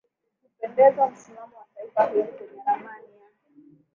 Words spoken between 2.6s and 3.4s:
ramani ya